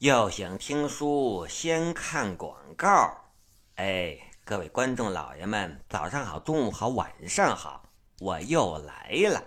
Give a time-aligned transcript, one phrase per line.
[0.00, 3.22] 要想听书，先看广告。
[3.74, 7.86] 哎，各位观众老爷们，早上好，中午好，晚上好，
[8.18, 9.44] 我又来了。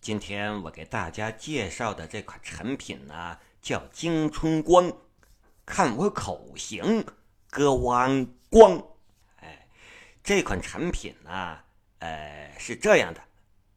[0.00, 4.90] 今天我给大家介绍的这款产品呢，叫京春光。
[5.66, 7.04] 看我口型，
[7.50, 8.82] 哥汪光。
[9.40, 9.68] 哎，
[10.24, 11.58] 这款产品呢，
[11.98, 13.20] 呃，是这样的，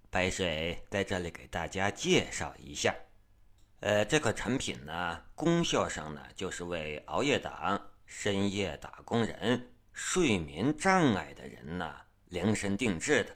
[0.10, 2.96] 白水在这里给大家介绍一下。
[3.82, 11.94] 呃，这款产品呢，功效上呢，就是为熬夜党、深夜打工人、睡眠障碍的人呢
[12.30, 13.36] 量身定制的，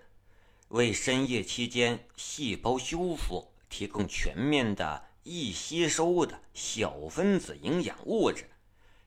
[0.70, 8.49] 为深夜期间细胞修复提供全面的易吸收的小分子营养物质，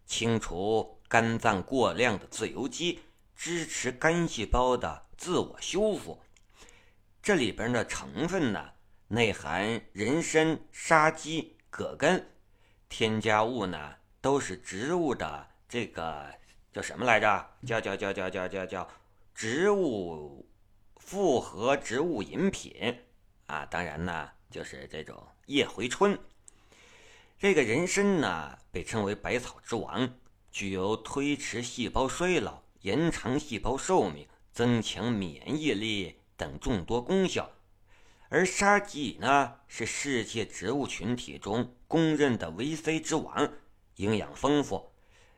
[0.06, 3.00] 清除肝脏过量的自由基，
[3.34, 6.20] 支持肝细胞的自我修复。
[7.20, 8.70] 这里边的成分呢？
[9.14, 12.26] 内含人参、沙棘、葛根，
[12.88, 16.34] 添加物呢都是植物的这个
[16.72, 17.46] 叫什么来着？
[17.66, 18.88] 叫叫叫叫叫叫叫
[19.34, 20.48] 植物
[20.96, 22.72] 复合植物饮品
[23.48, 23.66] 啊！
[23.66, 26.18] 当然呢，就是这种叶回春。
[27.38, 30.10] 这个人参呢被称为百草之王，
[30.50, 37.50] 具有推迟细胞衰老、延长细胞寿命、增强免疫力等众多功效。
[38.34, 43.52] 而沙棘呢，是世界植物群体中公认的维 C 之王，
[43.96, 44.90] 营养丰富，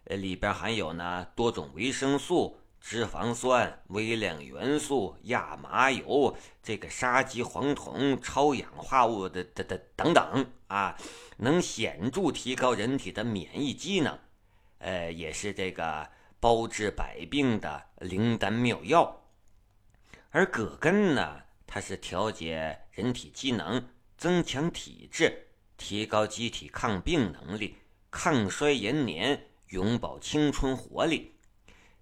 [0.04, 10.96] 呃，里边含有呢多种维生素、脂肪酸、微量元素、亚麻油、这个沙棘黄酮、超氧化物的的的等等啊，
[11.38, 14.16] 能显著提高人体的免疫机能，
[14.78, 19.20] 呃，也是这个包治百病的灵丹妙药。
[20.30, 21.40] 而葛根呢？
[21.66, 27.76] 它是调节人体机能、增强体质、提高机体抗病能力、
[28.08, 31.34] 抗衰延年、永葆青春活力。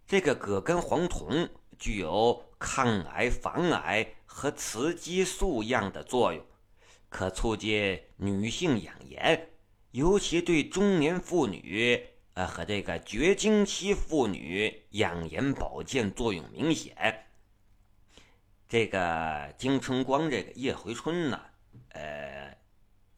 [0.06, 1.48] 这个葛根黄酮
[1.78, 6.44] 具有抗癌、防癌和雌激素样的作用，
[7.08, 9.48] 可促进女性养颜，
[9.92, 17.26] 尤其对中年妇女呃和这个绝经期妇女养颜保健作用明显。
[18.72, 21.38] 这个京春光这个叶回春呢，
[21.90, 22.56] 呃，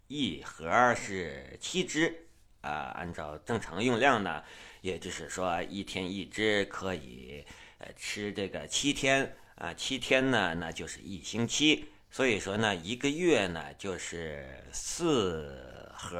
[0.08, 2.26] 一盒是七支
[2.60, 4.42] 啊，按照正常用量呢，
[4.80, 7.46] 也就是说一天一支可以
[7.78, 16.18] 呃吃这个七天啊，七天呢那就是一星期，所以说呢一个月呢就是四盒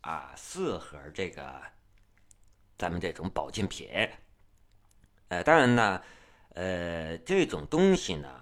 [0.00, 1.62] 啊，四盒这个
[2.76, 3.88] 咱们这种保健品，
[5.28, 6.02] 呃，当然呢，
[6.54, 8.40] 呃，这种东西呢。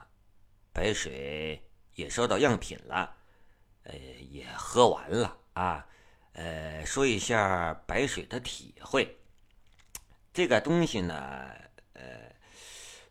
[0.72, 1.62] 白水
[1.94, 3.14] 也收到样品了，
[3.82, 3.94] 呃，
[4.30, 5.86] 也喝完了啊，
[6.32, 9.18] 呃，说一下白水的体会。
[10.32, 11.14] 这个东西呢，
[11.92, 12.02] 呃，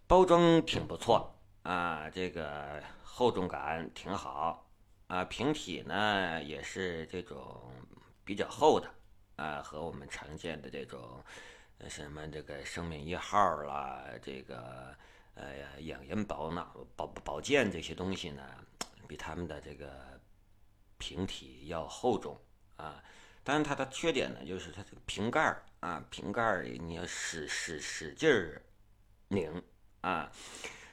[0.07, 4.67] 包装挺不错啊，这个厚重感挺好
[5.05, 7.71] 啊，瓶体呢也是这种
[8.25, 8.89] 比较厚的
[9.35, 11.23] 啊，和我们常见的这种
[11.87, 14.97] 什么这个生命一号啦，这个。
[15.33, 18.43] 呃，养颜保脑、保保健这些东西呢，
[19.07, 20.19] 比他们的这个
[20.97, 22.39] 瓶体要厚重
[22.75, 23.03] 啊。
[23.43, 28.61] 但是它的缺点呢，就是它这个瓶盖啊，瓶盖你要使使使劲儿
[29.29, 29.63] 拧
[30.01, 30.31] 啊。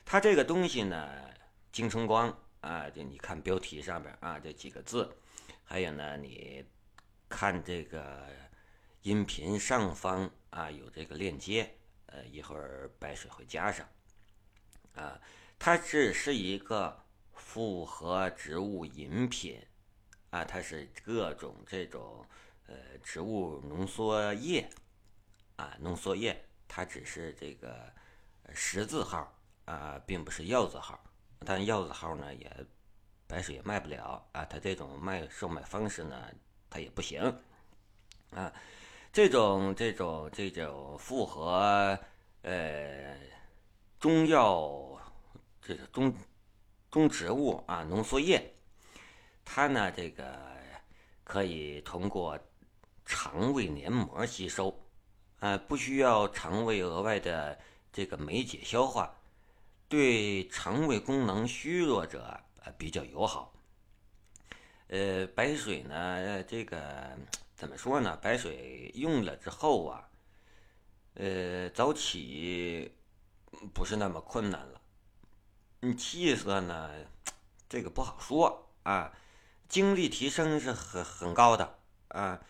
[0.07, 1.31] 它这个东西呢，
[1.71, 5.15] 金春光啊，就你看标题上边啊这几个字，
[5.65, 6.65] 还有呢，你
[7.29, 8.27] 看这个
[9.03, 11.77] 音频上方啊有这个链接，
[12.07, 13.87] 呃，一会儿白水会加上。
[14.99, 15.21] 啊，
[15.61, 19.65] 它只是一个复合植物饮品，
[20.31, 22.27] 啊，它是各种这种
[22.67, 24.69] 呃植物浓缩液，
[25.55, 27.93] 啊，浓缩液，它只是这个
[28.53, 29.33] 十字号
[29.67, 30.99] 啊，并不是药字号，
[31.47, 32.67] 但药字号呢也
[33.29, 36.29] 白水也卖不了啊，它这种卖售卖方式呢，
[36.69, 37.23] 它也不行，
[38.33, 38.53] 啊，
[39.13, 41.97] 这种这种这种复合
[42.43, 43.17] 呃
[43.99, 44.85] 中药。
[45.61, 46.15] 这个中
[46.91, 48.55] 中植物啊，浓缩液，
[49.45, 50.35] 它呢，这个
[51.25, 52.39] 可以通过
[53.05, 54.75] 肠胃黏膜吸收，
[55.41, 57.59] 啊，不需要肠胃额外的
[57.93, 59.15] 这个酶解消化，
[59.91, 62.23] 对肠胃功能虚弱者
[62.63, 63.53] 啊比较友好。
[64.87, 67.15] 呃，白水呢，这个
[67.55, 68.17] 怎么说呢？
[68.23, 70.09] 白水用了之后啊，
[71.13, 72.91] 呃，早起
[73.73, 74.81] 不是那么困难了。
[75.81, 76.91] 你气色呢？
[77.69, 79.13] 这个不好说啊。
[79.69, 81.79] 精力提升是很很高的
[82.09, 82.41] 啊。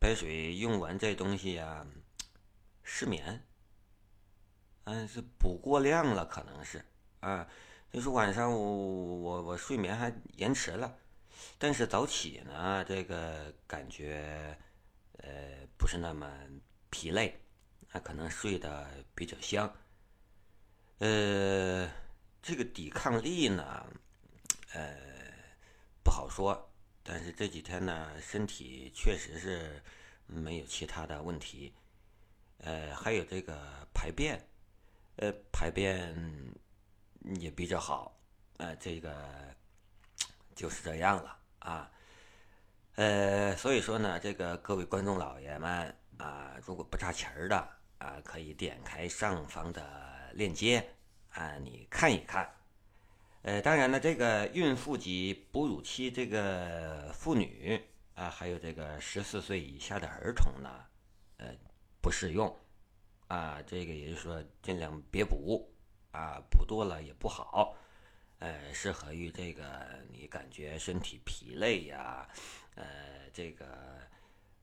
[0.00, 1.86] 白水用完这东西呀，
[2.82, 3.42] 失眠，
[4.84, 6.84] 嗯，是补过量了，可能是
[7.20, 7.48] 啊，
[7.90, 10.94] 就是晚上我我我睡眠还延迟了，
[11.56, 14.58] 但是早起呢，这个感觉
[15.18, 16.30] 呃不是那么
[16.90, 17.40] 疲累，
[17.88, 19.72] 还可能睡得比较香，
[20.98, 21.90] 呃，
[22.42, 23.86] 这个抵抗力呢，
[24.72, 24.96] 呃，
[26.02, 26.70] 不好说。
[27.02, 29.82] 但是这几天呢，身体确实是
[30.26, 31.74] 没有其他的问题，
[32.58, 34.40] 呃，还有这个排便，
[35.16, 36.16] 呃，排便
[37.38, 38.18] 也比较好，
[38.56, 39.14] 呃，这个
[40.54, 41.90] 就是这样了啊，
[42.94, 47.68] 呃，所以说呢，这个各位观众老爷们啊，如果不差钱儿的
[47.98, 49.82] 啊，可以点开上方的
[50.34, 50.86] 链接
[51.30, 52.50] 啊，你看一看。
[53.42, 57.80] 呃，当然了，这个孕妇及哺乳期这个妇女
[58.14, 60.70] 啊，还有这个十四岁以下的儿童呢，
[61.36, 61.54] 呃，
[62.00, 62.54] 不适用
[63.28, 63.60] 啊。
[63.66, 65.70] 这个也就是说，尽量别补
[66.12, 67.76] 啊，补多了也不好。
[68.38, 69.64] 呃，适合于这个
[70.10, 72.26] 你感觉身体疲累呀，
[72.74, 72.84] 呃，
[73.32, 73.66] 这个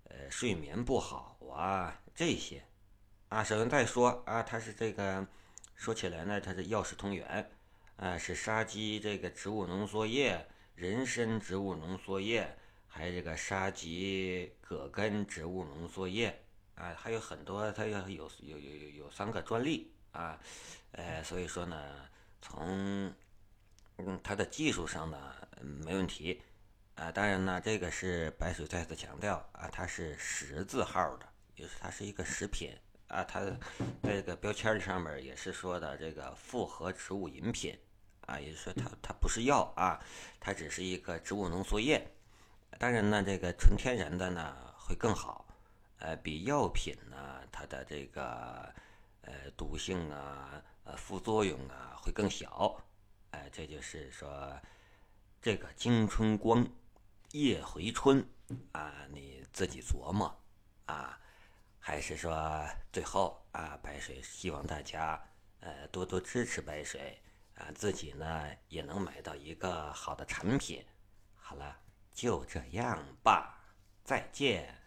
[0.06, 2.64] 呃睡眠不好啊这些
[3.30, 3.44] 啊。
[3.44, 5.26] 首先再说啊，它是这个
[5.76, 7.50] 说起来呢，它是药食同源。
[7.98, 12.58] 啊，是沙棘这个植物浓缩液、人参植物浓缩液，
[12.88, 16.42] 还有这个沙棘葛根植物浓缩液
[16.74, 20.40] 啊，还有很多，它要有有有有有三个专利啊，
[20.94, 22.10] 呃，所以说呢，
[22.42, 23.14] 从
[23.98, 26.42] 嗯它的技术上呢没问题
[26.96, 32.76] 啊，当然呢，这个是白水再次强调啊，它是十字号的，就是它是一个食品
[33.12, 33.56] 啊，它在
[34.04, 37.78] 这个标签上面也是说的这个复合植物饮品。
[38.28, 40.00] 啊，也就是说，它它不是药啊，
[40.40, 42.08] 它只是一个植物浓缩液。
[42.78, 45.46] 当然呢，这个纯天然的呢会更好，
[45.98, 48.74] 呃，比药品呢它的这个
[49.24, 52.80] 呃毒性啊、呃副作用啊会更小。
[53.32, 54.56] 哎，这就是说，
[55.42, 56.66] 这个金春光
[57.32, 58.24] 夜回春
[58.72, 60.34] 啊，你自己琢磨
[60.86, 61.20] 啊，
[61.82, 65.22] 还是说最后啊，白水希望大家
[65.60, 67.22] 呃多多支持白水。
[67.56, 70.84] 啊，自己呢也能买到一个好的产品。
[71.36, 71.78] 好了，
[72.12, 73.62] 就这样吧，
[74.04, 74.81] 再见。